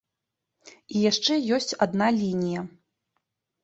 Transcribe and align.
І 0.95 1.03
яшчэ 1.11 1.39
ёсць 1.59 1.77
адна 1.87 2.11
лінія. 2.19 2.69